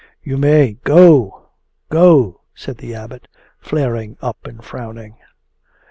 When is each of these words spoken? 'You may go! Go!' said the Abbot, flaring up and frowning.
'You 0.23 0.35
may 0.35 0.77
go! 0.83 1.49
Go!' 1.89 2.41
said 2.55 2.79
the 2.79 2.95
Abbot, 2.95 3.27
flaring 3.61 4.17
up 4.19 4.47
and 4.47 4.65
frowning. 4.65 5.17